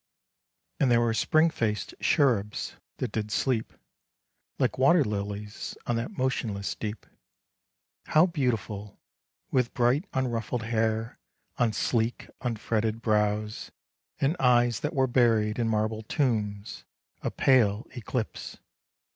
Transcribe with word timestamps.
And 0.79 0.89
there 0.89 0.99
were 0.99 1.13
spring 1.13 1.51
faced 1.51 1.93
cherubs 1.99 2.75
that 2.97 3.11
did 3.11 3.29
sleep 3.29 3.71
Like 4.57 4.79
water 4.79 5.03
lilies 5.03 5.77
on 5.85 5.95
that 5.97 6.17
motionless 6.17 6.73
deep, 6.73 7.05
How 8.07 8.25
beautiful! 8.25 8.99
with 9.51 9.75
bright 9.75 10.05
unruffled 10.11 10.63
hair 10.63 11.19
On 11.59 11.71
sleek 11.71 12.31
unfretted 12.41 13.03
brows, 13.03 13.69
and 14.19 14.35
eyes 14.39 14.79
that 14.79 14.95
were 14.95 15.05
Buried 15.05 15.59
in 15.59 15.69
marble 15.69 16.01
tombs, 16.01 16.83
a 17.21 17.29
pale 17.29 17.85
eclipse! 17.95 18.57